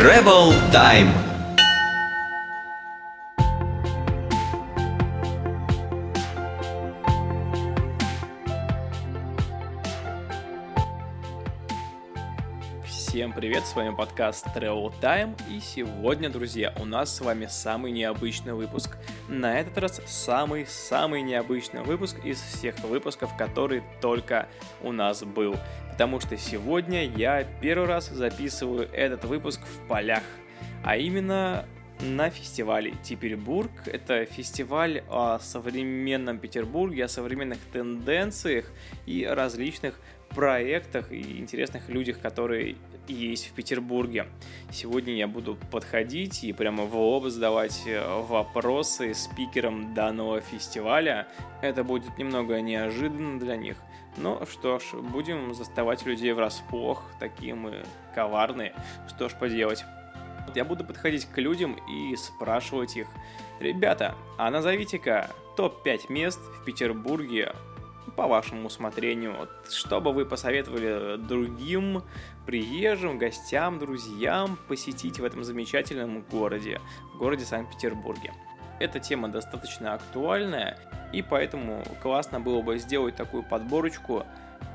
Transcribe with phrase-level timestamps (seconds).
[0.00, 1.31] Travel Time.
[13.34, 18.52] Привет, с вами подкаст Travel Time, и сегодня, друзья, у нас с вами самый необычный
[18.52, 18.98] выпуск.
[19.26, 24.48] На этот раз самый-самый необычный выпуск из всех выпусков, который только
[24.82, 25.56] у нас был.
[25.92, 30.24] Потому что сегодня я первый раз записываю этот выпуск в полях,
[30.84, 31.64] а именно
[32.00, 33.70] на фестивале Типербург.
[33.86, 38.70] Это фестиваль о современном Петербурге, о современных тенденциях
[39.06, 39.98] и различных
[40.34, 42.76] проектах и интересных людях, которые
[43.08, 44.26] есть в Петербурге.
[44.70, 51.28] Сегодня я буду подходить и прямо в лоб задавать э, вопросы спикерам данного фестиваля.
[51.60, 53.76] Это будет немного неожиданно для них.
[54.16, 57.84] Но что ж, будем заставать людей врасплох, такие мы
[58.14, 58.74] коварные.
[59.08, 59.84] Что ж поделать.
[60.54, 63.08] Я буду подходить к людям и спрашивать их,
[63.60, 67.52] ребята, а назовите-ка топ-5 мест в Петербурге
[68.16, 72.02] по вашему усмотрению, вот, что бы вы посоветовали другим
[72.46, 76.80] приезжим, гостям, друзьям посетить в этом замечательном городе,
[77.14, 78.32] в городе Санкт-Петербурге.
[78.80, 80.78] Эта тема достаточно актуальная,
[81.12, 84.24] и поэтому классно было бы сделать такую подборочку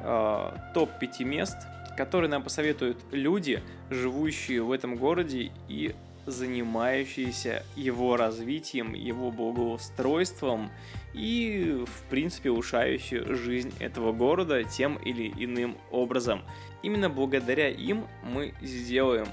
[0.04, 1.58] э, топ-5 мест,
[1.98, 5.96] которые нам посоветуют люди, живущие в этом городе и
[6.28, 10.70] занимающиеся его развитием, его благоустройством
[11.14, 16.44] и, в принципе, улучшающие жизнь этого города тем или иным образом.
[16.84, 19.28] Именно благодаря им мы сделаем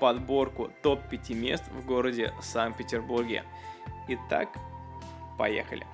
[0.00, 3.44] подборку топ-5 мест в городе Санкт-Петербурге.
[4.08, 4.48] Итак,
[5.38, 5.86] поехали!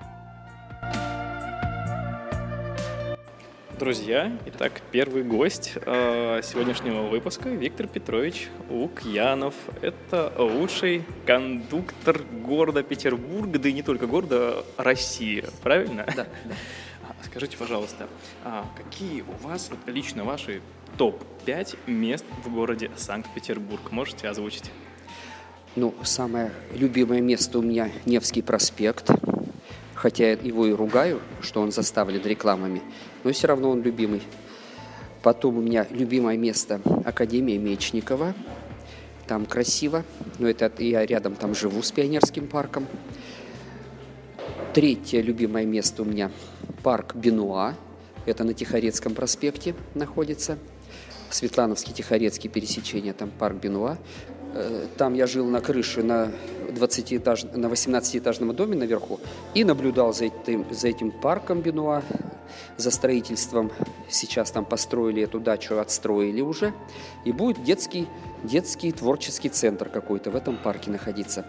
[3.79, 9.53] Друзья, итак, первый гость э, сегодняшнего выпуска Виктор Петрович Лукьянов.
[9.83, 16.07] Это лучший кондуктор города Петербурга, да и не только города, а России, правильно?
[16.15, 16.55] Да, да.
[17.23, 18.07] Скажите, пожалуйста,
[18.43, 20.61] а какие у вас, вот лично ваши
[20.97, 23.91] топ-5 мест в городе Санкт-Петербург?
[23.91, 24.71] Можете озвучить?
[25.75, 29.11] Ну, самое любимое место у меня Невский проспект
[29.97, 32.81] хотя его и ругаю, что он заставлен рекламами,
[33.23, 34.21] но все равно он любимый.
[35.23, 38.33] Потом у меня любимое место Академия Мечникова.
[39.27, 40.03] Там красиво,
[40.39, 42.87] но это я рядом там живу с Пионерским парком.
[44.73, 46.31] Третье любимое место у меня
[46.83, 47.73] парк Бенуа.
[48.25, 50.57] Это на Тихорецком проспекте находится.
[51.29, 53.97] Светлановский, Тихорецкий пересечение, там парк Бенуа.
[54.59, 56.31] Э, там я жил на крыше на,
[56.71, 59.19] 20 этаж, на 18-этажном доме наверху
[59.53, 62.01] и наблюдал за этим, за этим парком Бенуа,
[62.75, 63.71] за строительством.
[64.09, 66.73] Сейчас там построили эту дачу, отстроили уже.
[67.23, 68.07] И будет детский,
[68.43, 71.45] детский творческий центр какой-то в этом парке находиться.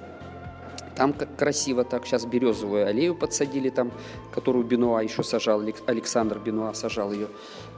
[0.95, 3.91] Там как красиво так, сейчас березовую аллею подсадили там,
[4.35, 7.29] которую Бенуа еще сажал, Александр Бенуа сажал ее.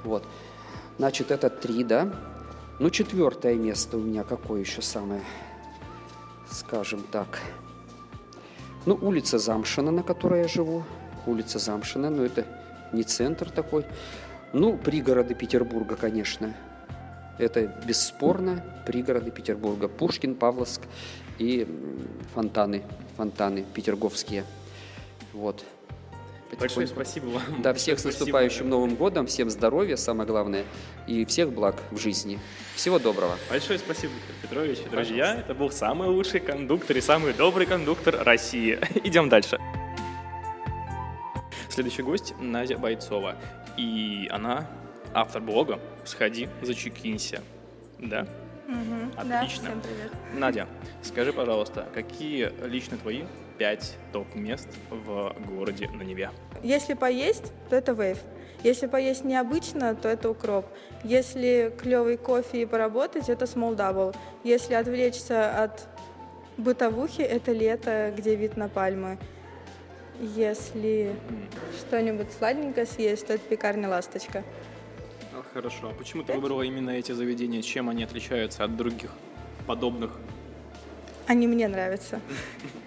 [0.03, 0.25] Вот.
[0.99, 2.13] Значит, это три, да?
[2.81, 5.21] Ну, четвертое место у меня какое еще самое,
[6.51, 7.39] скажем так.
[8.87, 10.83] Ну, улица Замшина, на которой я живу.
[11.27, 12.47] Улица Замшина, но это
[12.95, 13.85] не центр такой.
[14.55, 16.57] Ну, пригороды Петербурга, конечно.
[17.39, 19.87] Это бесспорно пригороды Петербурга.
[19.87, 20.81] Пушкин, Павловск
[21.39, 21.69] и
[22.33, 22.83] фонтаны,
[23.19, 24.47] фонтаны петерговские.
[25.35, 25.63] Вот.
[26.59, 27.63] Большое спасибо вам.
[27.63, 30.65] Да, всех с наступающим Новым годом, всем здоровья, самое главное,
[31.07, 32.39] и всех благ в жизни.
[32.75, 33.37] Всего доброго.
[33.49, 34.79] Большое спасибо, Виктор Петрович.
[34.91, 35.41] Друзья, Пожалуйста.
[35.41, 38.79] это был самый лучший кондуктор и самый добрый кондуктор России.
[39.05, 39.59] Идем дальше.
[41.69, 43.37] Следующий гость Надя Бойцова.
[43.77, 44.69] И она
[45.15, 47.43] автор блога «Сходи, зачекинься».
[47.99, 48.27] Да?
[48.67, 49.25] Угу, Отлично.
[49.25, 50.13] Да, всем привет.
[50.35, 50.67] Надя,
[51.03, 53.23] скажи, пожалуйста, какие лично твои
[53.61, 56.31] пять топ-мест в городе на Неве?
[56.63, 58.17] Если поесть, то это вейв.
[58.65, 60.65] Если поесть необычно, то это укроп.
[61.05, 64.17] Если клевый кофе и поработать, это small double.
[64.45, 65.87] Если отвлечься от
[66.57, 69.19] бытовухи, это лето, где вид на пальмы.
[70.19, 71.15] Если
[71.79, 74.43] что-нибудь сладенькое съесть, то это пекарня «Ласточка».
[75.53, 75.91] Хорошо.
[75.91, 77.61] А почему ты выбрала именно эти заведения?
[77.61, 79.11] Чем они отличаются от других
[79.67, 80.19] подобных?
[81.27, 82.21] Они мне нравятся.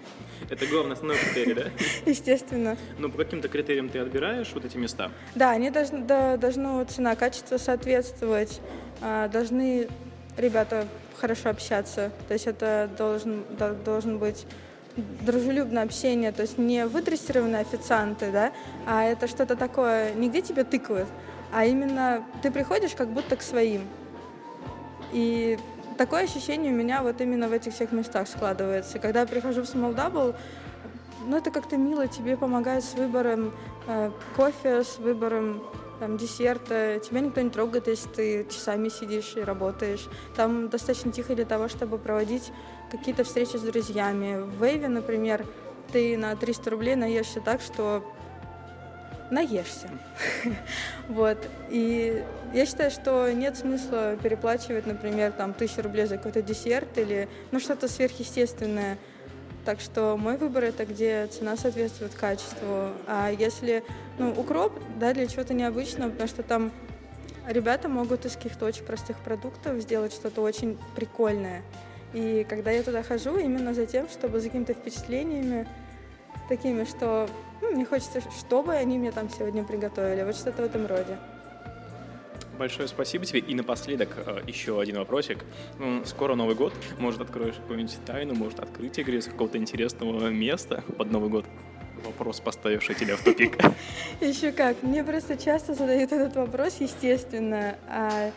[0.50, 1.64] Это главный основной критерий, да?
[2.06, 2.76] Естественно.
[2.98, 5.10] Ну, по каким-то критериям ты отбираешь вот эти места?
[5.34, 8.60] Да, они должны, да, должны цена, качество соответствовать,
[9.00, 9.88] а, должны
[10.36, 10.86] ребята
[11.16, 13.44] хорошо общаться, то есть это должен,
[13.84, 14.46] должен быть
[14.96, 18.52] дружелюбное общение, то есть не выдрессированные официанты, да,
[18.86, 21.08] а это что-то такое, нигде тебе тыкают,
[21.52, 23.82] а именно ты приходишь как будто к своим.
[25.12, 25.58] И
[25.96, 28.98] такое ощущение у меня вот именно в этих всех местах складывается.
[28.98, 30.34] Когда я прихожу в Small Double,
[31.26, 33.52] ну это как-то мило, тебе помогают с выбором
[33.86, 35.62] э, кофе, с выбором
[36.00, 40.06] там, десерта, тебя никто не трогает, если ты часами сидишь и работаешь.
[40.36, 42.52] Там достаточно тихо для того, чтобы проводить
[42.90, 44.42] какие-то встречи с друзьями.
[44.42, 45.46] В Вейве, например,
[45.92, 48.04] ты на 300 рублей наешься так, что
[49.34, 49.90] наешься.
[51.08, 51.38] вот.
[51.68, 57.28] И я считаю, что нет смысла переплачивать, например, там, тысячу рублей за какой-то десерт или
[57.50, 58.96] ну, что-то сверхъестественное.
[59.64, 62.90] Так что мой выбор это где цена соответствует качеству.
[63.06, 63.82] А если,
[64.18, 66.70] ну, укроп, да, для чего-то необычного, потому что там
[67.46, 71.62] ребята могут из каких-то очень простых продуктов сделать что-то очень прикольное.
[72.12, 75.66] И когда я туда хожу, именно за тем, чтобы за какими-то впечатлениями
[76.48, 77.28] такими, что
[77.60, 80.22] ну, мне хочется, чтобы они мне там сегодня приготовили.
[80.22, 81.18] Вот что-то в этом роде.
[82.58, 83.40] Большое спасибо тебе.
[83.40, 85.44] И напоследок э, еще один вопросик.
[86.04, 86.72] Скоро Новый год.
[86.98, 91.46] Может, откроешь какую-нибудь тайну, может, открытие игры с какого-то интересного места под Новый год?
[92.04, 93.56] Вопрос, поставивший тебя в тупик.
[94.20, 94.82] Еще как.
[94.82, 97.76] Мне просто часто задают этот вопрос, естественно.
[97.88, 98.30] А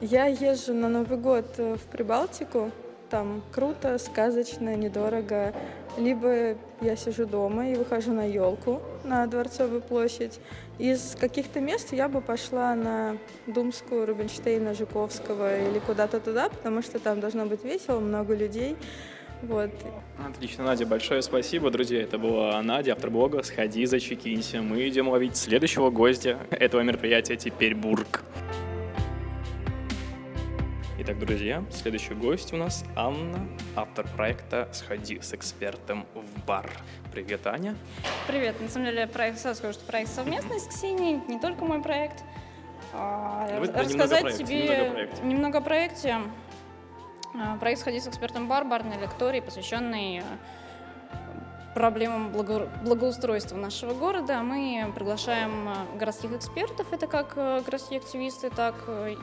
[0.00, 2.70] я езжу на Новый год в Прибалтику.
[3.14, 5.54] Там круто, сказочно, недорого.
[5.96, 10.40] Либо я сижу дома и выхожу на елку на Дворцовую площадь.
[10.80, 13.16] Из каких-то мест я бы пошла на
[13.46, 18.76] Думскую, Рубинштейна, Жуковского или куда-то туда, потому что там должно быть весело, много людей.
[19.42, 19.70] Вот.
[20.28, 22.02] Отлично, Надя, большое спасибо, друзья.
[22.02, 24.60] Это была Надя, автор блога «Сходи, зачекинься».
[24.60, 28.24] Мы идем ловить следующего гостя этого мероприятия «Теперь Бург».
[30.96, 36.70] Итак, друзья, следующий гость у нас Анна, автор проекта «Сходи с экспертом в бар».
[37.10, 37.74] Привет, Аня.
[38.28, 38.60] Привет.
[38.60, 42.22] На самом деле, проект, сразу скажу, что проект совместный с Ксенией, не только мой проект.
[42.92, 45.22] А, Вы, рассказать немного тебе немного, проекте.
[45.24, 46.16] немного о проекте.
[47.34, 50.22] А, проект «Сходи с экспертом в бар», барный лекторий, посвященный э,
[51.74, 52.68] проблемам благо...
[52.84, 54.44] благоустройства нашего города.
[54.44, 58.76] Мы приглашаем э, городских экспертов, это как э, городские активисты, так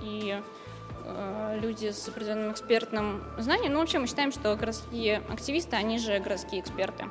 [0.04, 0.42] и
[1.62, 3.74] люди с определенным экспертным знанием.
[3.74, 7.06] Ну, вообще мы считаем, что городские активисты, они же городские эксперты.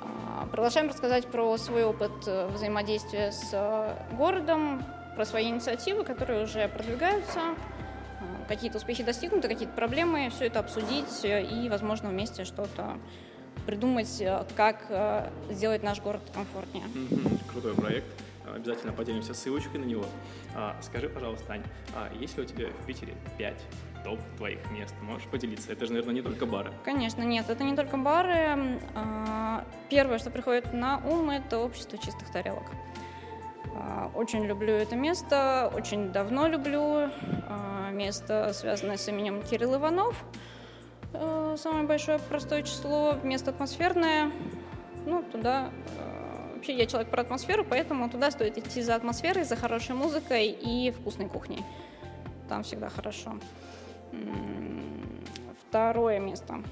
[0.00, 4.84] А, продолжаем рассказать про свой опыт э, взаимодействия с э, городом,
[5.16, 7.40] про свои инициативы, которые уже продвигаются,
[8.48, 12.98] какие-то успехи достигнуты, какие-то проблемы, все это обсудить и, возможно, вместе что-то
[13.64, 14.22] придумать,
[14.56, 14.84] как
[15.50, 16.84] сделать наш город комфортнее.
[17.50, 18.06] Крутой проект
[18.52, 20.04] обязательно поделимся ссылочкой на него.
[20.54, 21.62] А, скажи, пожалуйста, Тань,
[21.94, 23.54] а есть ли у тебя в Питере 5
[24.04, 24.94] топ твоих мест?
[25.02, 25.72] Можешь поделиться?
[25.72, 26.72] Это же, наверное, не только бары.
[26.84, 28.80] Конечно, нет, это не только бары.
[28.94, 32.64] А, первое, что приходит на ум, это общество чистых тарелок.
[33.76, 37.10] А, очень люблю это место, очень давно люблю.
[37.48, 40.24] А, место, связанное с именем Кирилл Иванов.
[41.56, 43.14] Самое большое простое число.
[43.22, 44.32] Место атмосферное.
[45.06, 45.70] Ну, туда
[46.64, 50.90] вообще я человек про атмосферу, поэтому туда стоит идти за атмосферой, за хорошей музыкой и
[50.92, 51.62] вкусной кухней.
[52.48, 53.34] Там всегда хорошо.
[55.68, 56.62] Второе место,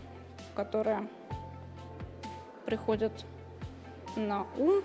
[0.54, 1.06] которое
[2.64, 3.12] приходит
[4.16, 4.82] на ум.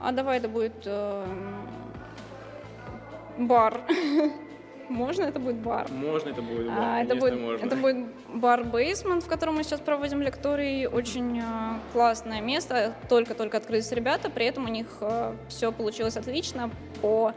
[0.00, 1.26] А давай это будет э,
[3.36, 3.82] бар.
[4.88, 5.90] Можно это будет бар?
[5.90, 7.66] Можно это будет бар, а, это будет, можно.
[7.66, 10.86] Это будет бар Бейсмент, в котором мы сейчас проводим лектории.
[10.86, 11.42] Очень э,
[11.92, 16.70] классное место, только-только открылись ребята, при этом у них э, все получилось отлично
[17.00, 17.32] по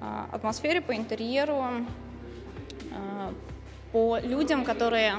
[0.00, 1.64] э, атмосфере, по интерьеру,
[3.92, 5.14] по людям, которые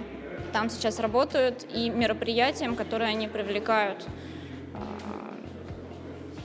[0.53, 4.05] там сейчас работают, и мероприятиям, которые они привлекают.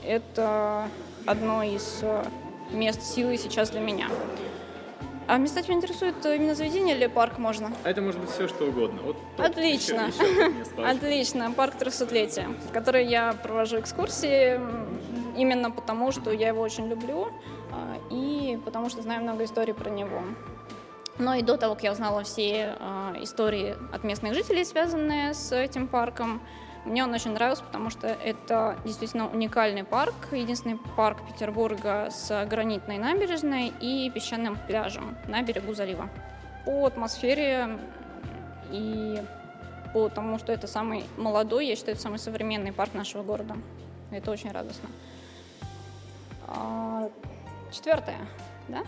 [0.04, 0.88] Это
[1.26, 2.02] одно из
[2.72, 4.08] мест силы сейчас для меня.
[5.30, 7.70] А места тебя интересует именно заведение или парк можно?
[7.84, 9.00] А это может быть все, что угодно.
[9.02, 10.08] Вот Отлично.
[10.08, 11.52] Еще, еще Отлично.
[11.52, 14.60] Парк трехсотлетия, в который я провожу экскурсии
[15.37, 17.28] именно потому, что я его очень люблю
[17.70, 20.20] а, и потому что знаю много историй про него.
[21.18, 25.52] Но и до того, как я узнала все а, истории от местных жителей, связанные с
[25.52, 26.40] этим парком,
[26.84, 32.99] мне он очень нравился, потому что это действительно уникальный парк, единственный парк Петербурга с гранитной
[32.99, 36.08] набережной и песчаным пляжем на берегу залива.
[36.64, 37.78] По атмосфере
[38.70, 39.22] и
[39.92, 43.56] по тому, что это самый молодой, я считаю, это самый современный парк нашего города.
[44.10, 44.88] Это очень радостно.
[46.46, 47.10] А,
[47.72, 48.18] четвертое,
[48.68, 48.82] да?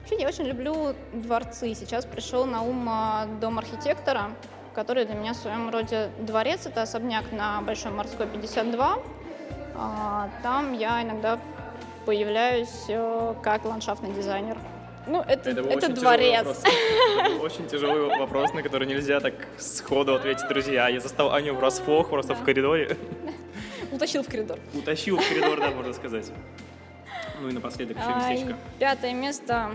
[0.00, 1.74] Вообще, я очень люблю дворцы.
[1.74, 4.30] Сейчас пришел на ум а, дом архитектора
[4.74, 6.66] который для меня в своем роде дворец.
[6.66, 8.98] Это особняк на Большой морской 52.
[9.74, 11.38] А, там я иногда
[12.04, 14.56] появляюсь э, как ландшафтный дизайнер.
[15.06, 16.62] Ну, это, это, это дворец.
[17.40, 20.88] Очень тяжелый вопрос, на который нельзя так сходу ответить, друзья.
[20.88, 22.96] Я застал Аню врасплох просто в коридоре.
[23.90, 24.58] Утащил в коридор.
[24.74, 26.30] Утащил в коридор, да, можно сказать.
[27.40, 28.58] Ну и напоследок еще местечко.
[28.78, 29.70] Пятое место,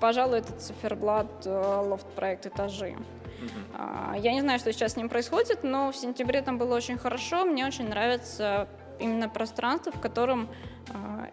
[0.00, 2.96] пожалуй, это циферблат э, лофт-проект «Этажи».
[3.40, 4.20] Uh-huh.
[4.20, 7.44] Я не знаю, что сейчас с ним происходит, но в сентябре там было очень хорошо.
[7.44, 10.48] Мне очень нравится именно пространство, в котором
[10.90, 11.28] а,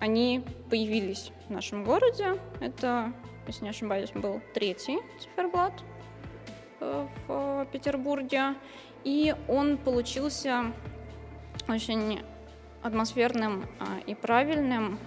[0.00, 2.38] они появились в нашем городе.
[2.60, 3.12] Это,
[3.46, 5.72] если не ошибаюсь, был третий циферблат
[6.80, 8.54] э, в Петербурге.
[9.04, 10.72] И он получился
[11.68, 12.22] очень
[12.82, 14.98] атмосферным а, и правильным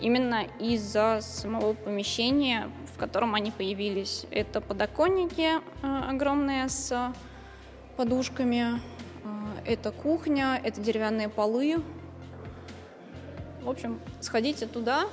[0.00, 4.26] именно из-за самого помещения, в котором они появились.
[4.30, 7.12] Это подоконники а, огромные с
[7.96, 8.80] подушками,
[9.64, 11.82] это кухня, это деревянные полы,
[13.64, 15.06] в общем, сходите туда.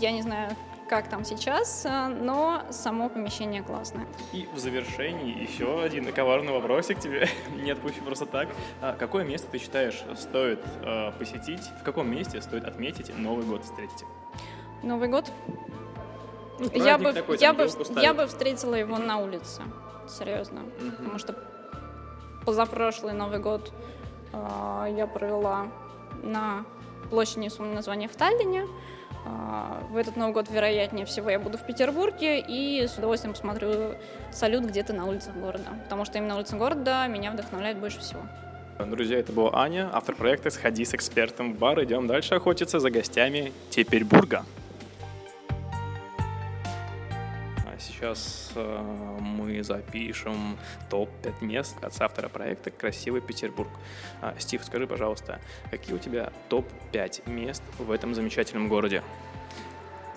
[0.00, 0.56] Я не знаю,
[0.88, 4.06] как там сейчас, э, но само помещение классное.
[4.32, 7.28] И в завершении еще один коварный вопросик тебе,
[7.62, 8.48] не отпущу просто так.
[8.80, 13.62] А какое место ты считаешь стоит э, посетить, в каком месте стоит отметить Новый год
[13.64, 14.04] встретить?
[14.82, 15.30] Новый год?
[16.74, 19.62] Я бы, такой, я, бы, я бы встретила его на улице,
[20.08, 20.90] серьезно, угу.
[20.96, 21.34] потому что
[22.44, 23.72] позапрошлый Новый год
[24.32, 25.68] э, я провела
[26.22, 26.64] на
[27.10, 28.66] площадь не вспомню название, в Таллине.
[29.28, 33.96] А, в этот Новый год, вероятнее всего, я буду в Петербурге и с удовольствием посмотрю
[34.30, 38.20] салют где-то на улицах города, потому что именно улица города меня вдохновляет больше всего.
[38.78, 41.82] Друзья, это была Аня, автор проекта «Сходи с экспертом в бар».
[41.82, 44.44] Идем дальше охотиться за гостями Теперьбурга.
[47.96, 50.58] Сейчас э, мы запишем
[50.90, 53.70] топ-5 мест от автора проекта «Красивый Петербург».
[54.20, 59.02] А, Стив, скажи, пожалуйста, какие у тебя топ-5 мест в этом замечательном городе?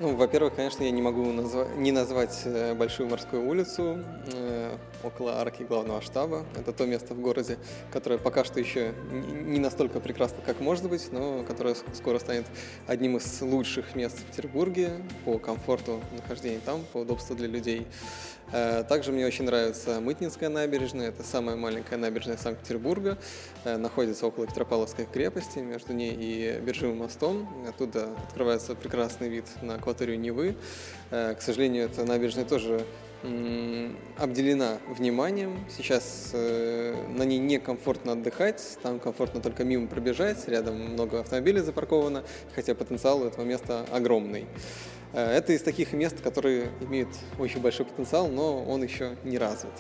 [0.02, 4.02] Ну, во-первых, конечно, я не могу назва- не назвать э, Большую морскую улицу
[4.34, 6.46] э, около арки главного штаба.
[6.56, 7.58] Это то место в городе,
[7.92, 12.46] которое пока что еще не настолько прекрасно, как может быть, но которое скоро станет
[12.88, 17.86] одним из лучших мест в Петербурге по комфорту нахождения там, по удобству для людей.
[18.52, 21.10] Э, также мне очень нравится Мытнинская набережная.
[21.10, 23.18] Это самая маленькая набережная Санкт-Петербурга.
[23.64, 27.48] Э, находится около Петропавловской крепости, между ней и Биржевым мостом.
[27.68, 30.56] Оттуда открывается прекрасный вид на акваторию Невы.
[31.12, 32.86] Э, к сожалению, эта набережная тоже
[34.18, 35.66] обделена вниманием.
[35.70, 42.24] Сейчас на ней некомфортно отдыхать, там комфортно только мимо пробежать, рядом много автомобилей запарковано,
[42.56, 44.48] хотя потенциал у этого места огромный.
[45.14, 49.72] Э, это из таких мест, которые имеют очень большой потенциал, но он еще не развит.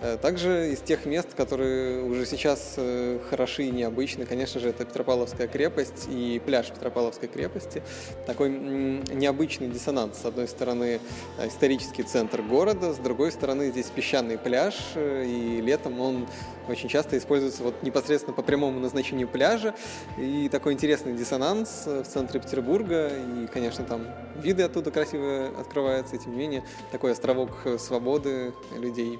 [0.00, 4.84] Э, также из тех мест, которые уже сейчас э, хороши и необычны, конечно же, это
[4.84, 7.82] Петропавловская крепость и пляж Петропавловской крепости.
[8.26, 10.18] Такой необычный диссонанс.
[10.18, 11.00] С одной стороны,
[11.44, 16.26] исторический центр города, с другой стороны, здесь песчаный пляж, и летом он
[16.68, 19.74] очень часто используется вот непосредственно по прямому назначению пляжа.
[20.18, 24.06] И такой интересный диссонанс в центре Петербурга, и, конечно, там
[24.36, 29.18] виды оттуда красиво открываются, и тем не менее такой островок свободы людей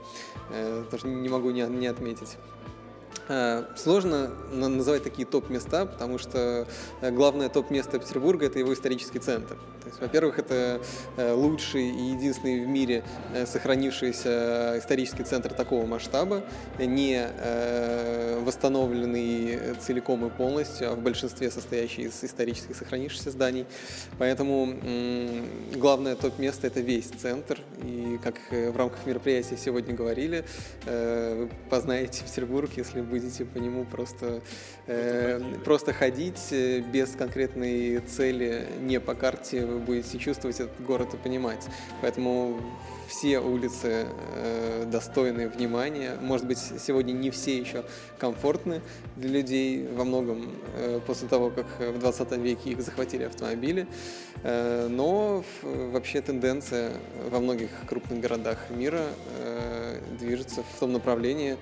[0.50, 2.36] э, тоже не могу не, не отметить.
[3.28, 6.66] Э, сложно называть такие топ-места, потому что
[7.00, 9.58] э, главное топ-место Петербурга– это его исторический центр.
[9.88, 10.80] Есть, во-первых, это
[11.16, 13.02] э, лучший и единственный в мире
[13.46, 16.44] сохранившийся исторический центр такого масштаба,
[16.78, 17.26] не
[18.44, 23.66] восстановленный целиком и полностью, а в большинстве состоящий из исторических сохранившихся зданий.
[24.18, 24.74] Поэтому
[25.74, 27.60] главное топ-место– это весь центр.
[27.82, 30.44] И как в рамках мероприятия сегодня говорили,
[30.84, 34.40] вы познаете Петербург, если будете по нему просто,
[34.86, 41.14] э, просто ходить э, без конкретной цели, не по карте, вы будете чувствовать этот город
[41.14, 41.66] и понимать.
[42.02, 42.60] Поэтому
[43.08, 46.16] все улицы э, достойны внимания.
[46.20, 47.84] Может быть, сегодня не все еще
[48.18, 48.82] комфортны
[49.16, 53.86] для людей во многом э, после того, как в 20 веке их захватили автомобили.
[54.42, 56.92] Э, но вообще тенденция
[57.30, 59.06] во многих крупных городах мира
[59.38, 59.77] э,
[60.18, 61.56] движется в том направлении,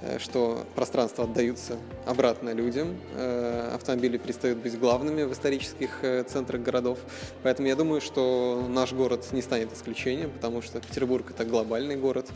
[0.00, 6.62] э, что пространства отдаются обратно людям, э, автомобили перестают быть главными в исторических э, центрах
[6.62, 6.98] городов.
[7.42, 12.28] Поэтому я думаю, что наш город не станет исключением, потому что Петербург это глобальный город,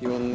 [0.00, 0.34] и он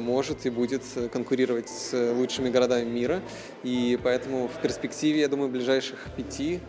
[0.00, 3.22] может и будет конкурировать с лучшими городами мира.
[3.62, 6.60] И поэтому в перспективе, я думаю, ближайших пяти,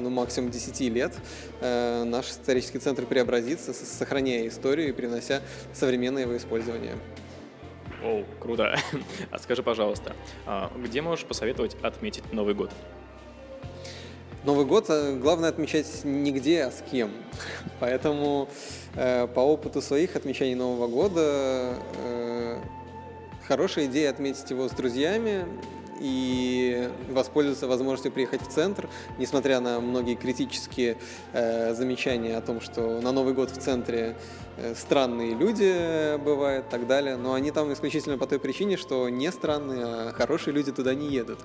[0.00, 1.12] ну максимум десяти лет
[1.60, 5.40] наш исторический центр преобразится, сохраняя историю и принося
[5.72, 6.89] современное его использование.
[8.02, 8.76] О, круто.
[9.30, 10.14] А скажи, пожалуйста,
[10.46, 12.70] а где можешь посоветовать отметить Новый год?
[14.44, 17.10] Новый год э, главное отмечать нигде, а с кем.
[17.80, 18.48] Поэтому
[18.94, 22.58] э, по опыту своих отмечаний Нового года э,
[23.46, 25.44] хорошая идея отметить его с друзьями
[26.00, 30.96] и воспользоваться возможностью приехать в центр, несмотря на многие критические
[31.32, 34.16] э, замечания о том, что на Новый год в центре
[34.74, 39.30] странные люди бывают и так далее, но они там исключительно по той причине, что не
[39.32, 41.38] странные, а хорошие люди туда не едут.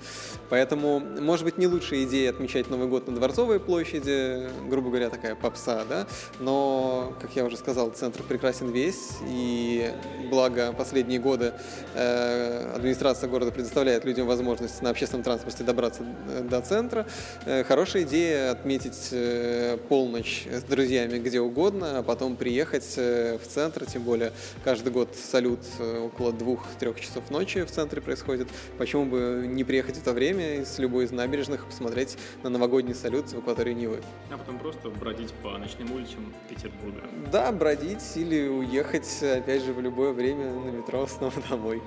[0.50, 5.36] Поэтому, может быть, не лучшая идея отмечать Новый год на Дворцовой площади, грубо говоря, такая
[5.36, 6.08] попса, да,
[6.40, 9.92] но, как я уже сказал, центр прекрасен весь, и
[10.30, 11.54] благо последние годы
[11.94, 17.06] э, администрация города предоставляет людям возможность на общественном транспорте добраться э, до центра.
[17.46, 22.98] Э, хорошая идея отметить э, полночь с друзьями где угодно, а потом приехать
[23.44, 24.32] в центр, тем более
[24.64, 28.48] каждый год салют э, около двух-трех часов ночи в центре происходит.
[28.78, 32.96] Почему бы не приехать в это время и с любой из набережных посмотреть на новогодний
[32.96, 34.02] салют в акватории Нивы?
[34.32, 37.02] А потом просто бродить по ночным улицам Петербурга.
[37.32, 41.82] Да, бродить или уехать, опять же, в любое время на метро снова домой.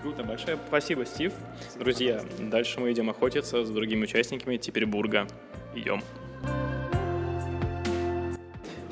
[0.00, 1.32] Круто, большое спасибо, Стив.
[1.78, 5.26] Друзья, дальше мы идем охотиться с другими участниками Тепербурга.
[5.74, 6.02] Идем.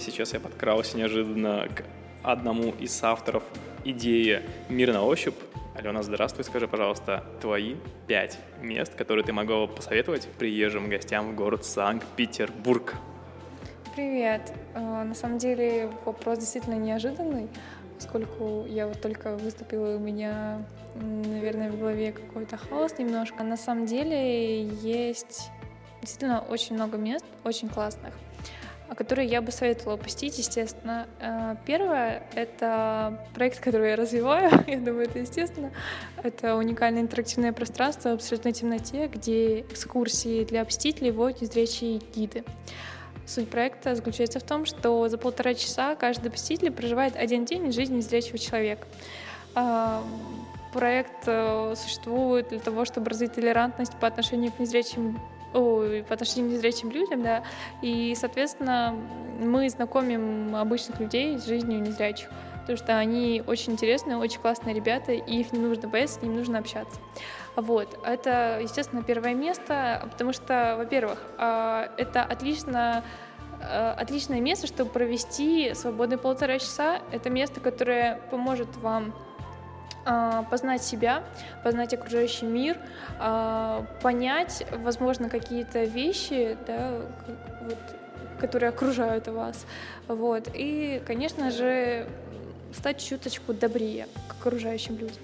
[0.05, 1.83] Сейчас я подкрался неожиданно к
[2.23, 3.43] одному из авторов
[3.87, 5.35] идеи «Мир на ощупь».
[5.75, 11.65] Алена, здравствуй, скажи, пожалуйста, твои пять мест, которые ты могла посоветовать приезжим гостям в город
[11.65, 12.97] Санкт-Петербург.
[13.97, 14.53] Привет.
[14.75, 17.49] Э, на самом деле вопрос действительно неожиданный,
[17.97, 23.43] поскольку я вот только выступила, у меня, наверное, в голове какой-то хаос немножко.
[23.43, 25.49] На самом деле есть
[26.03, 28.13] действительно очень много мест, очень классных
[28.97, 31.07] которые я бы советовала посетить, естественно.
[31.21, 35.71] Э, первое— это проект, который я развиваю, я думаю, это естественно.
[36.23, 42.45] Это уникальное интерактивное пространство в абсолютной темноте, где экскурсии для посетителей вводят незрячие гиды.
[43.27, 47.75] Суть проекта заключается в том, что за полтора часа каждый посетитель проживает один день из
[47.75, 48.87] жизни незрячего человека.
[49.55, 50.03] Э,
[50.75, 55.19] проект э, существует для того, чтобы развить толерантность по отношению к незрячим
[55.55, 57.45] ой, по отношению к незрячим людям, да,
[57.81, 58.95] и, соответственно,
[59.41, 62.29] мы знакомим обычных людей с жизнью незрячих,
[62.61, 66.37] потому что они очень интересные, очень классные ребята, и их не нужно бояться, с ними
[66.37, 67.01] нужно общаться.
[67.57, 73.05] Вот, это, естественно, первое место, потому что, во-первых, а, это отлично
[73.61, 77.01] а, отличное место, чтобы провести свободные полтора часа.
[77.13, 79.15] Это место, которое поможет вам
[80.51, 81.23] познать себя,
[81.63, 82.77] познать окружающий мир,
[83.19, 87.01] а, понять, возможно, какие-то вещи, да,
[87.63, 87.79] вот,
[88.39, 89.67] которые окружают вас.
[90.09, 90.49] Вот.
[90.55, 92.07] И, конечно же,
[92.73, 95.23] стать чуточку добрее к окружающим людям.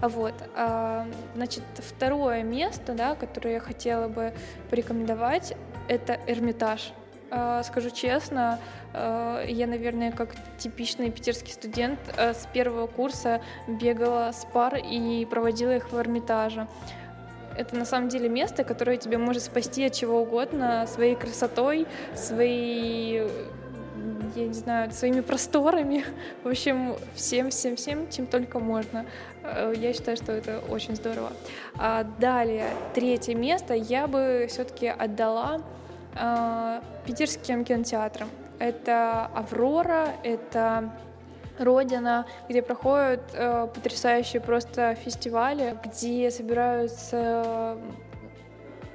[0.00, 0.34] Вот.
[0.54, 4.32] А, значит, второе место, да, которое я хотела бы
[4.70, 5.56] порекомендовать,
[5.88, 6.92] это Эрмитаж.
[7.30, 8.60] Скажу честно,
[8.94, 15.26] Э, я, наверное, как типичный питерский студент э, с первого курса бегала с пар и
[15.26, 16.68] проводила их в Эрмитаже.
[17.56, 23.28] Это на самом деле место, которое тебя может спасти от чего угодно, своей красотой, своей
[24.36, 26.04] я не знаю, своими просторами,
[26.42, 29.06] в общем, всем-всем-всем, чем только можно.
[29.42, 31.32] Э, я считаю, что это очень здорово.
[31.76, 35.60] А далее, третье место я бы все-таки отдала
[36.16, 38.28] э, питерским кинотеатрам.
[38.58, 40.90] Это «Аврора», это
[41.58, 47.78] Родина, где проходят э, потрясающие просто фестивали, где собираются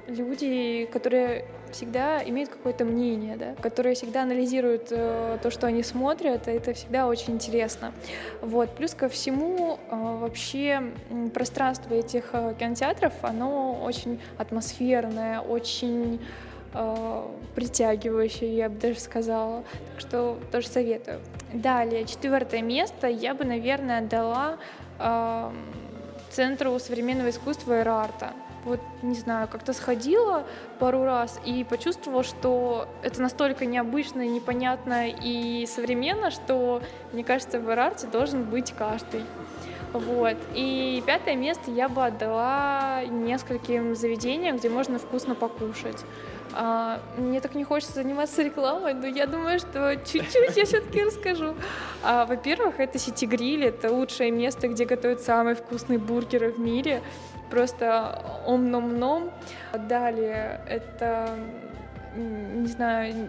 [0.06, 6.48] люди, которые всегда имеют какое-то мнение, да, которые всегда анализируют э, то, что они смотрят,
[6.48, 7.92] и это всегда очень интересно.
[8.40, 8.74] Вот.
[8.76, 10.82] Плюс ко всему, э, вообще
[11.32, 16.20] пространство этих э, кинотеатров, оно очень атмосферное, очень
[16.74, 19.64] э, притягивающее, я бы даже сказала.
[19.92, 21.20] Так что тоже советую.
[21.52, 24.58] Далее, четвертое место я бы, наверное, отдала
[24.98, 25.50] э,
[26.30, 28.32] Центру современного искусства и.
[28.64, 30.44] Вот, не знаю, как-то сходила
[30.78, 37.70] пару раз и почувствовала, что это настолько необычно, непонятно и современно, что, мне кажется, в
[37.70, 39.24] арте должен быть каждый.
[39.92, 40.36] Вот.
[40.54, 46.04] И пятое место я бы отдала нескольким заведениям, где можно вкусно покушать.
[46.52, 51.54] А, мне так не хочется заниматься рекламой, но я думаю, что чуть-чуть я все-таки расскажу.
[52.02, 57.02] А, во-первых, это Сити Гриль, это лучшее место, где готовят самые вкусные бургеры в мире.
[57.50, 59.32] Просто ом-ном-ном.
[59.88, 61.36] Далее, это
[62.16, 63.28] не знаю,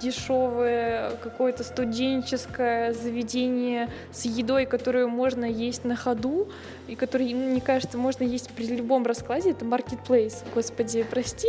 [0.00, 6.48] дешевое какое-то студенческое заведение с едой, которую можно есть на ходу,
[6.88, 10.42] и которую, мне кажется, можно есть при любом раскладе, это Marketplace.
[10.54, 11.48] Господи, прости.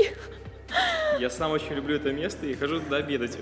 [1.19, 3.37] Я сам очень люблю это место и хожу туда обедать.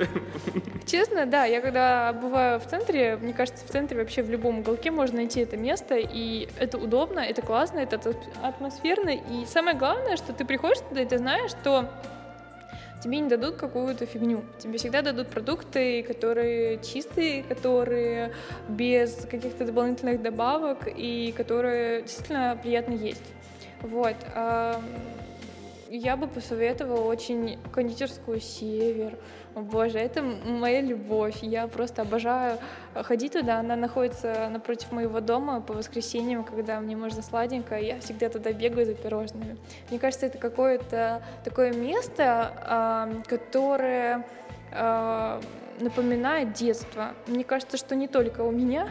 [0.86, 4.91] Честно, да, я когда бываю в центре, мне кажется, в центре вообще в любом уголке
[4.91, 7.99] можно найти это место, и это удобно, это классно, это
[8.43, 11.89] атмосферно, и самое главное, что ты приходишь туда, и ты знаешь, что
[13.03, 14.43] тебе не дадут какую-то фигню.
[14.59, 18.33] Тебе всегда дадут продукты, которые чистые, которые
[18.69, 23.23] без каких-то дополнительных добавок и которые действительно приятно есть.
[23.81, 24.15] Вот
[25.97, 29.15] я бы посоветовала очень кондитерскую «Север».
[29.53, 31.43] О боже, это моя любовь.
[31.43, 32.58] Я просто обожаю
[32.95, 33.60] ходить туда.
[33.60, 37.77] Она находится напротив моего дома по воскресеньям, когда мне можно сладенько.
[37.77, 39.58] Я всегда туда бегаю за пирожными.
[39.91, 44.25] Мне кажется, это какое-то такое место, которое
[45.79, 47.13] напоминает детство.
[47.27, 48.89] Мне кажется, что не только у меня,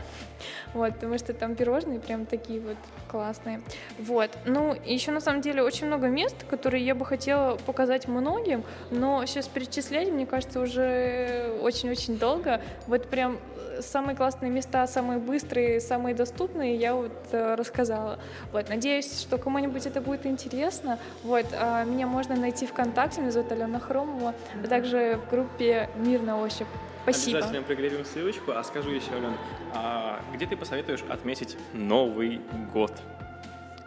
[0.75, 2.77] вот, потому что там пирожные прям такие вот
[3.09, 3.63] классные.
[3.99, 4.31] Вот.
[4.45, 9.25] Ну, еще на самом деле очень много мест, которые я бы хотела показать многим, но
[9.27, 12.61] сейчас перечислять, мне кажется, уже очень-очень долго.
[12.87, 13.39] Вот прям
[13.81, 18.19] самые классные места, самые быстрые, самые доступные я вот э, рассказала.
[18.53, 20.99] Вот, надеюсь, что кому-нибудь это будет интересно.
[21.23, 26.23] Вот, э, меня можно найти ВКонтакте, меня зовут Алена Хромова, а также в группе «Мир
[26.23, 26.69] на ощупь».
[27.03, 27.39] Спасибо.
[27.39, 28.53] Обязательно пригревим ссылочку.
[28.53, 29.35] А скажу еще, Ален,
[29.75, 32.41] а где ты посоветуешь отметить Новый
[32.73, 32.93] год?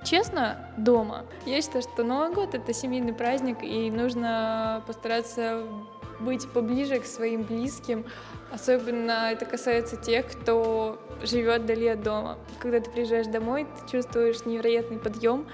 [0.03, 1.25] Честно, дома.
[1.45, 5.63] Я считаю, что Новый год— это семейный праздник, и нужно постараться
[6.19, 8.05] быть поближе к своим близким.
[8.51, 12.37] Особенно это касается тех, кто живет вдали от дома.
[12.59, 15.47] Когда ты приезжаешь домой, ты чувствуешь невероятный подъем,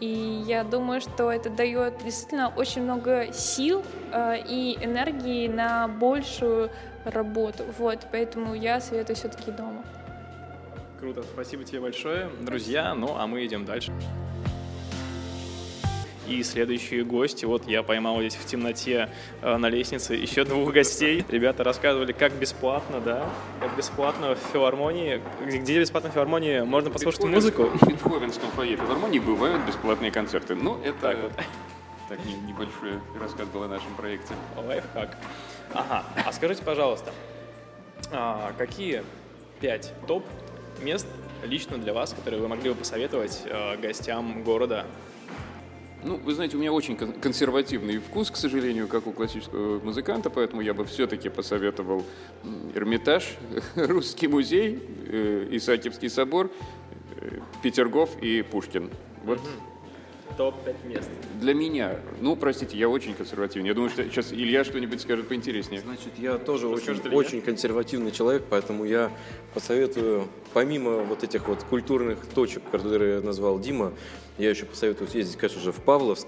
[0.00, 6.70] и я думаю, что это дает действительно очень много сил э, и энергии на большую
[7.04, 7.64] работу.
[7.78, 9.82] Вот, поэтому я советую все-таки дома.
[11.00, 12.94] Круто, спасибо тебе большое, друзья.
[12.94, 13.92] Ну, а мы идем дальше.
[16.28, 19.08] И следующие гости, вот я поймал здесь в темноте
[19.40, 21.24] э, на лестнице еще двух гостей.
[21.28, 23.28] Ребята рассказывали, как бесплатно, да,
[23.60, 27.64] как бесплатно в филармонии, где бесплатно в филармонии можно послушать музыку.
[27.64, 30.54] В Бетховенском фойе филармонии бывают бесплатные концерты.
[30.54, 31.32] Ну, это так, вот.
[32.08, 34.34] так небольшой рассказ был о нашем проекте.
[34.56, 35.18] Лайфхак.
[35.74, 37.12] Ага, а скажите, пожалуйста,
[38.10, 39.02] а, какие
[39.60, 40.24] пять топ
[40.80, 41.06] мест
[41.44, 44.86] лично для вас, которые вы могли бы посоветовать э, гостям города
[46.04, 50.60] ну, вы знаете, у меня очень консервативный вкус, к сожалению, как у классического музыканта, поэтому
[50.60, 52.04] я бы все-таки посоветовал
[52.74, 53.36] Эрмитаж,
[53.76, 56.50] Русский музей, э, Исаакиевский собор,
[57.16, 58.90] э, Петергоф и Пушкин.
[59.24, 59.40] Вот.
[60.36, 61.08] Топ-5 мест.
[61.40, 63.68] Для меня, ну, простите, я очень консервативный.
[63.68, 65.80] Я думаю, что сейчас Илья что-нибудь скажет поинтереснее.
[65.80, 69.10] Значит, я тоже очень, очень консервативный человек, поэтому я
[69.54, 73.92] посоветую, помимо вот этих вот культурных точек, которые назвал Дима,
[74.38, 76.26] я еще посоветую съездить, конечно же, в Павловск.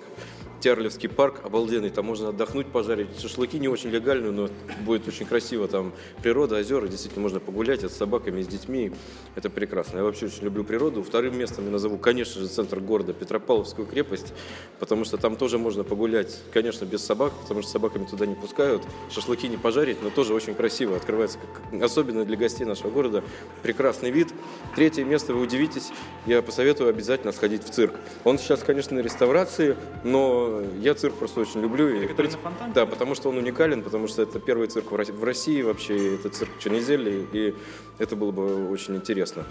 [0.64, 3.20] Терлевский парк обалденный, там можно отдохнуть, пожарить.
[3.20, 4.48] Шашлыки не очень легальные, но
[4.80, 5.68] будет очень красиво.
[5.68, 8.90] Там природа, озера, действительно можно погулять с собаками, с детьми.
[9.34, 9.98] Это прекрасно.
[9.98, 11.02] Я вообще очень люблю природу.
[11.02, 14.32] Вторым местом я назову, конечно же, центр города, Петропавловскую крепость,
[14.78, 18.82] потому что там тоже можно погулять, конечно, без собак, потому что собаками туда не пускают.
[19.10, 20.96] Шашлыки не пожарить, но тоже очень красиво.
[20.96, 21.38] Открывается,
[21.82, 23.22] особенно для гостей нашего города,
[23.62, 24.28] прекрасный вид.
[24.74, 25.90] Третье место, вы удивитесь,
[26.24, 27.92] я посоветую обязательно сходить в цирк.
[28.24, 31.88] Он сейчас, конечно, на реставрации, но я цирк просто очень люблю.
[31.88, 32.42] И, в принципе,
[32.74, 36.50] да, потому что он уникален, потому что это первый цирк в России вообще, это цирк
[36.58, 37.54] Чернезели, и
[37.98, 39.44] это было бы очень интересно.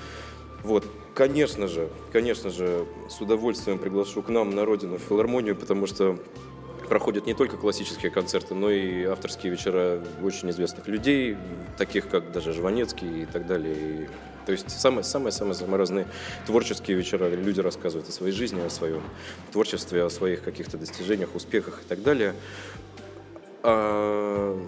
[0.63, 5.87] Вот, конечно же, конечно же, с удовольствием приглашу к нам на родину в филармонию, потому
[5.87, 6.17] что
[6.87, 11.37] проходят не только классические концерты, но и авторские вечера очень известных людей,
[11.77, 14.09] таких как даже Жванецкий и так далее.
[14.45, 16.07] То есть самые-самые-самые самые разные
[16.45, 17.29] творческие вечера.
[17.29, 19.01] Люди рассказывают о своей жизни, о своем
[19.51, 22.33] творчестве, о своих каких-то достижениях, успехах и так далее.
[23.63, 24.59] А,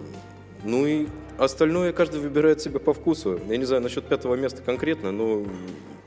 [0.63, 1.07] ну и
[1.38, 3.39] остальное каждый выбирает себе по вкусу.
[3.47, 5.45] Я не знаю насчет пятого места конкретно, но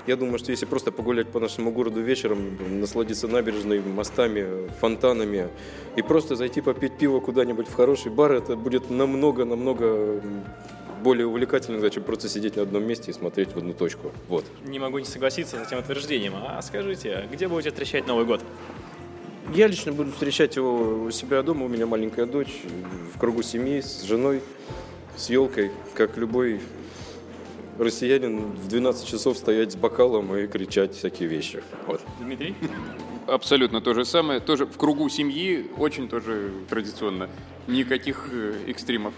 [0.06, 5.48] я думаю, что если просто погулять по нашему городу вечером, насладиться набережной, мостами, фонтанами
[5.96, 10.22] и просто зайти попить пиво куда-нибудь в хороший бар, это будет намного-намного
[11.02, 14.12] более увлекательно, чем просто сидеть на одном месте и смотреть в одну точку.
[14.28, 14.44] Вот.
[14.64, 16.34] Не могу не согласиться с этим утверждением.
[16.36, 18.42] А скажите, где будете встречать Новый год?
[19.54, 21.64] Я лично буду встречать его у себя дома.
[21.64, 22.60] У меня маленькая дочь,
[23.14, 24.42] в кругу семьи, с женой,
[25.16, 26.60] с елкой, как любой
[27.78, 31.62] россиянин в 12 часов стоять с бокалом и кричать всякие вещи.
[31.86, 32.02] Вот.
[32.20, 32.54] Дмитрий?
[33.26, 34.40] Абсолютно то же самое.
[34.40, 37.28] Тоже в кругу семьи, очень тоже традиционно.
[37.66, 39.14] Никаких э, экстримов.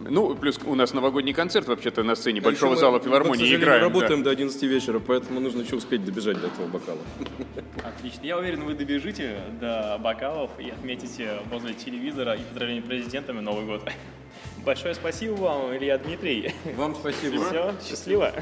[0.00, 3.56] Ну, плюс у нас новогодний концерт вообще-то на сцене Большого Еще зала мы, филармонии мы,
[3.56, 3.82] играем.
[3.82, 4.24] работаем да.
[4.24, 6.98] до 11 вечера, поэтому нужно еще успеть добежать до этого бокала.
[7.84, 8.24] Отлично.
[8.24, 13.82] Я уверен, вы добежите до бокалов и отметите возле телевизора и поздравления президентами Новый год.
[14.64, 16.54] Большое спасибо вам, Илья Дмитрий.
[16.76, 17.44] Вам спасибо.
[17.44, 18.32] Все, счастливо.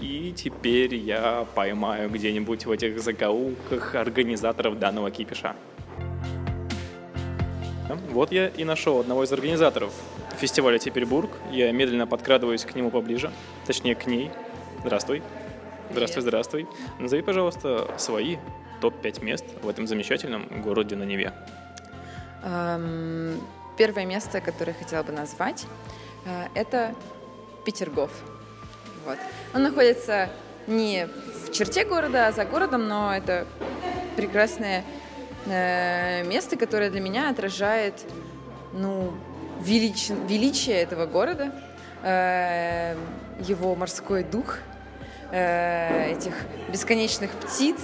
[0.00, 5.54] И теперь я поймаю где-нибудь в этих закоулках организаторов данного кипиша.
[7.88, 9.92] Вот я и нашел одного из организаторов
[10.38, 11.30] фестиваля Тепербург.
[11.50, 13.30] Я медленно подкрадываюсь к нему поближе,
[13.66, 14.30] точнее к ней.
[14.80, 15.22] Здравствуй.
[15.90, 16.66] Здравствуй, здравствуй.
[16.98, 18.36] Назови, пожалуйста, свои
[18.80, 21.32] топ-5 мест в этом замечательном городе на Неве.
[22.42, 23.40] Эм,
[23.76, 25.66] Первое место, которое я хотела бы назвать,
[26.24, 26.94] э, это
[27.64, 28.10] Петергоф.
[29.04, 29.18] Вот.
[29.54, 30.30] Он находится
[30.66, 31.06] не
[31.44, 33.46] в черте города, а за городом, но это
[34.16, 34.82] прекрасное
[35.46, 37.94] место, которое для меня отражает
[38.72, 39.12] ну,
[39.60, 41.52] велич- величие этого города,
[42.02, 42.96] э,
[43.40, 44.58] его морской дух,
[45.30, 46.34] э, этих
[46.70, 47.76] бесконечных птиц,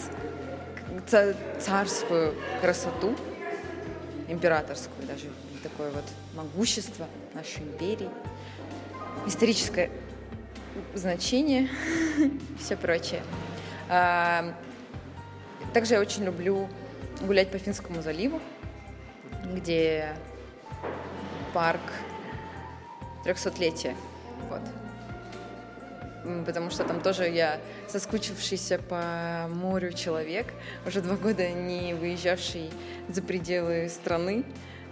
[1.06, 3.14] ца- царскую красоту,
[4.28, 5.26] императорскую даже,
[5.62, 8.10] такое вот могущество нашей империи,
[9.26, 9.90] историческое
[10.94, 11.68] значение,
[12.58, 13.22] все прочее.
[15.72, 16.68] Также я очень люблю
[17.26, 18.40] гулять по Финскому заливу,
[19.54, 20.14] где
[21.54, 21.80] парк
[23.24, 23.94] 300-летия.
[24.48, 24.60] Вот.
[26.46, 27.58] Потому что там тоже я
[27.88, 30.46] соскучившийся по морю человек,
[30.86, 32.70] уже два года не выезжавший
[33.08, 34.44] за пределы страны.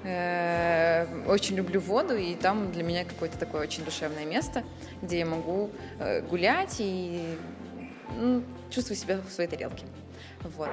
[0.02, 4.64] Э, Очень люблю воду, и там для меня какое-то такое очень душевное место,
[5.02, 7.36] где я могу э, гулять и
[8.18, 9.84] ну, чувствую себя в своей тарелке.
[10.42, 10.70] Вот.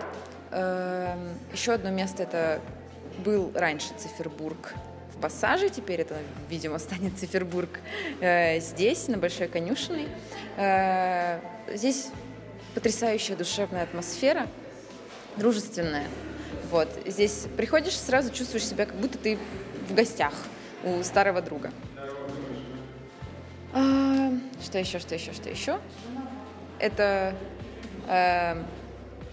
[0.52, 2.62] Эм, Еще одно место это
[3.26, 4.74] был раньше Цифербург
[5.16, 6.16] в Пассаже, теперь это,
[6.50, 7.80] видимо, станет Цифербург
[8.22, 10.08] э, здесь, на Большой Конюшенной.
[10.58, 11.40] Э,
[11.74, 12.10] Здесь
[12.76, 14.48] потрясающая душевная атмосфера,
[15.36, 16.06] дружественная.
[16.72, 16.88] Вот.
[17.06, 19.38] Здесь приходишь, сразу чувствуешь себя, как будто ты
[19.90, 20.34] в гостях
[20.84, 21.72] у старого друга.
[23.74, 24.32] А,
[24.64, 25.80] что еще, что еще, что еще?
[26.80, 27.36] Это
[28.08, 28.64] э,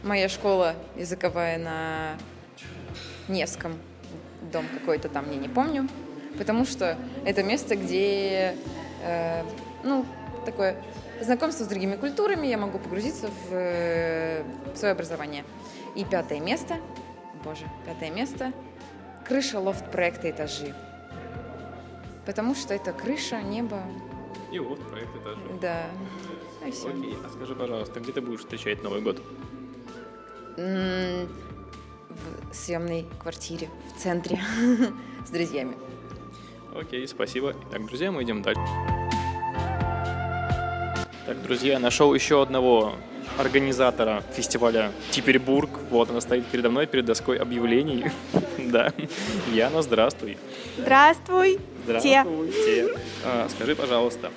[0.05, 2.17] моя школа языковая на
[3.29, 3.73] Невском,
[4.53, 5.89] дом какой-то там, я не помню,
[6.39, 8.55] потому что это место, где,
[9.03, 9.43] э,
[9.83, 10.05] ну,
[10.45, 10.77] такое
[11.23, 15.45] знакомство с другими культурами, я могу погрузиться в э, свое образование.
[15.95, 16.77] И пятое место,
[17.43, 18.53] боже, пятое место,
[19.27, 20.75] крыша лофт-проекта «Этажи».
[22.27, 23.83] Потому что это крыша, небо,
[24.51, 25.41] И вот проект этажи.
[25.61, 25.87] да.
[26.71, 26.89] Всё.
[26.89, 29.23] Окей, а скажи, пожалуйста, где ты будешь встречать Новый год?
[30.57, 31.27] В
[32.53, 34.41] съемной квартире в центре
[35.27, 35.77] с друзьями.
[36.75, 37.55] Окей, спасибо.
[37.71, 38.61] Итак, друзья, мы идем дальше.
[41.27, 42.95] Так, друзья, нашел еще одного
[43.39, 45.71] организатора фестиваля Типербург.
[45.91, 48.07] Вот она стоит передо мной, перед доской объявлений.
[48.59, 48.93] Да.
[49.53, 50.39] Яна, здравствуй.
[50.79, 51.61] Здравствуй.
[51.85, 52.89] Здравствуйте.
[53.25, 54.31] А, Скажи, пожалуйста,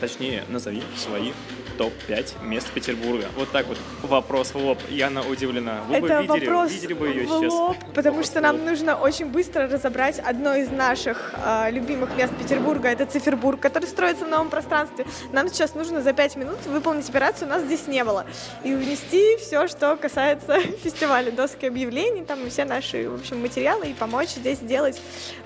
[0.00, 1.32] точнее, назови свои
[1.76, 3.26] топ-5 мест Петербурга.
[3.36, 4.78] Вот так вот, вопрос в лоб.
[4.88, 5.80] Яна удивлена.
[5.88, 7.52] Вы бы Это видели, вопрос видели бы ее в сейчас.
[7.52, 8.64] лоб, потому Вопрос что нам лоб.
[8.64, 12.88] нужно очень быстро разобрать одно из наших а, любимых мест Петербурга.
[12.88, 15.04] Это Цифербург, который строится в новом пространстве.
[15.32, 18.26] Нам сейчас нужно за пять минут выполнить операцию, у нас здесь не было.
[18.64, 23.88] И внести все, что касается фестиваля, доски объявлений, там и все наши, в общем, материалы,
[23.88, 25.00] и помочь здесь сделать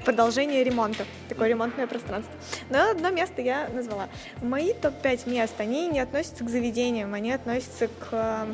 [0.05, 1.05] продолжение ремонта.
[1.29, 2.33] Такое ремонтное пространство.
[2.69, 4.00] Но одно место я назвала.
[4.41, 8.49] Мои топ-5 мест, они не относятся к заведениям, они относятся к а,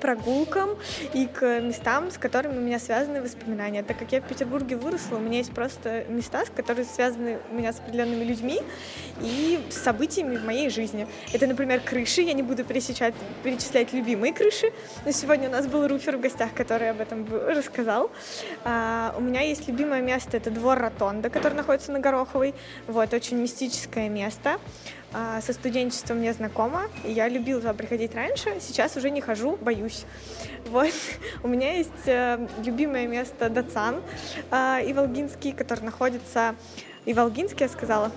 [0.00, 0.70] прогулкам
[1.14, 3.82] и к местам, с которыми у меня связаны воспоминания.
[3.82, 7.54] Так как я в Петербурге выросла, у меня есть просто места, с которые связаны у
[7.54, 8.60] меня с определенными людьми
[9.20, 11.06] и событиями в моей жизни.
[11.32, 12.22] Это, например, крыши.
[12.22, 14.72] Я не буду пересечать, перечислять любимые крыши,
[15.04, 18.10] но сегодня у нас был Руфер в гостях, который об этом рассказал.
[18.64, 22.54] А, у меня есть любимое место, это двор Ротонда, который находится на Гороховой.
[22.86, 24.58] Вот, очень мистическое место.
[25.12, 30.04] А, со студенчеством мне знакома, я любила туда приходить раньше, сейчас уже не хожу, боюсь.
[30.66, 30.92] Вот.
[31.42, 34.02] У меня есть э, любимое место Дацан
[34.50, 34.56] э,
[34.90, 36.54] Иволгинский, который находится...
[37.06, 38.12] Иволгинский, я сказала?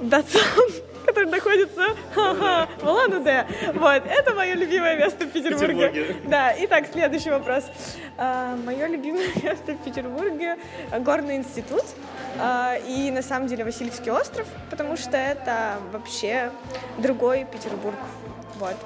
[0.00, 0.70] Дацан,
[1.06, 3.46] который находится в Улан-Удэ.
[3.74, 5.88] Вот, это мое любимое место в Петербурге.
[5.88, 6.16] Петербурге.
[6.24, 7.64] Да, итак, следующий вопрос.
[8.18, 10.56] мое любимое место в Петербурге—
[11.00, 11.84] Горный институт.
[12.38, 16.50] А, и на самом деле Васильевский остров, потому что это вообще
[16.98, 17.96] другой Петербург.
[18.58, 18.76] Вот.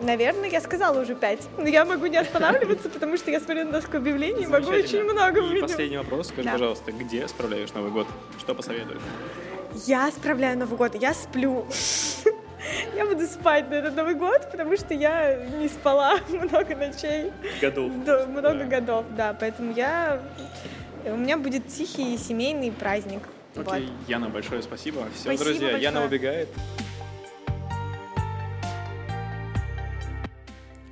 [0.00, 1.48] Наверное, я сказала уже пять.
[1.56, 5.04] Но я могу не останавливаться, потому что я смотрю на доску объявлений и могу очень
[5.04, 6.28] много И последний вопрос.
[6.28, 6.52] Скажи, Да.
[6.52, 8.06] пожалуйста, где справляешь Новый год?
[8.38, 9.00] Что посоветуешь?
[9.74, 11.66] Я справляю Новый год, я сплю.
[12.96, 17.30] Я буду спать на этот Новый год, потому что я не спала много ночей.
[17.60, 17.92] Годов.
[18.06, 18.64] Да, много Да.
[18.64, 19.36] годов, да.
[19.38, 20.22] Поэтому я...
[21.04, 23.22] У меня будет тихий семейный праздник.
[23.54, 23.68] Вот.
[23.68, 25.06] Окей, Яна, большое спасибо.
[25.14, 26.06] Все, Спасибо друзья, Яна большое.
[26.06, 26.48] убегает.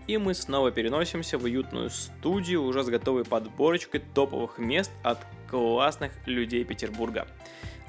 [0.07, 5.19] И мы снова переносимся в уютную студию уже с готовой подборочкой топовых мест от
[5.51, 7.27] классных людей Петербурга.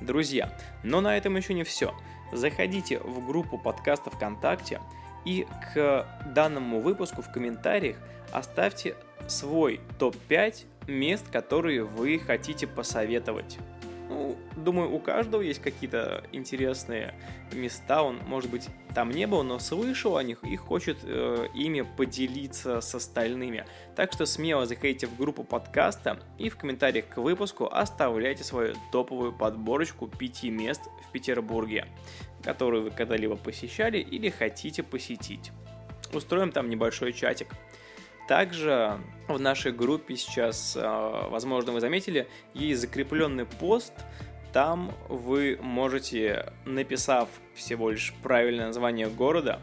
[0.01, 0.51] Друзья,
[0.83, 1.93] но на этом еще не все.
[2.31, 4.81] Заходите в группу подкаста ВКонтакте
[5.25, 7.97] и к данному выпуску в комментариях
[8.31, 8.95] оставьте
[9.27, 13.57] свой топ-5 мест, которые вы хотите посоветовать.
[14.13, 17.15] Ну, думаю, у каждого есть какие-то интересные
[17.51, 18.03] места.
[18.03, 22.79] Он, может быть, там не был, но слышал о них и хочет э, ими поделиться
[22.79, 23.65] с остальными.
[23.95, 29.33] Так что смело заходите в группу подкаста и в комментариях к выпуску оставляйте свою топовую
[29.33, 31.87] подборочку пяти мест в Петербурге,
[32.43, 35.51] которые вы когда-либо посещали или хотите посетить.
[36.13, 37.47] Устроим там небольшой чатик.
[38.33, 43.93] Также в нашей группе сейчас, э, возможно, вы заметили, есть закрепленный пост.
[44.51, 49.59] Там вы можете, написав всего лишь правильное название города,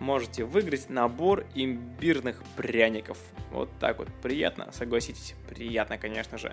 [0.00, 3.16] можете выиграть набор имбирных пряников.
[3.50, 6.52] Вот так вот, приятно, согласитесь, приятно, конечно же.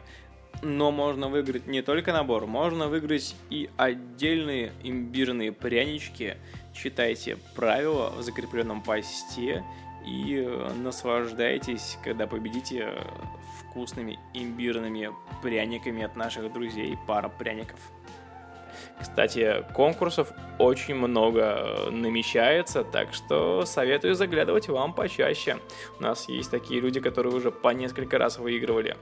[0.61, 6.37] Но можно выиграть не только набор, можно выиграть и отдельные имбирные прянички.
[6.73, 9.65] Читайте правила в закрепленном посте
[10.05, 13.03] и э, наслаждайтесь, когда победите э,
[13.59, 15.11] вкусными имбирными
[15.41, 17.79] пряниками от наших друзей пара пряников.
[18.99, 25.57] Кстати, конкурсов очень много э, намечается, так что советую заглядывать вам почаще.
[25.99, 28.97] У нас есть такие люди, которые уже по несколько раз выигрывали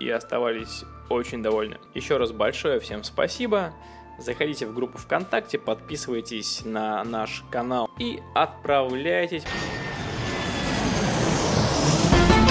[0.00, 1.78] и оставались очень довольны.
[1.94, 3.72] Еще раз большое всем спасибо.
[4.18, 9.44] Заходите в группу ВКонтакте, подписывайтесь на наш канал и отправляйтесь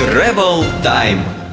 [0.02, 1.51] Travel Time.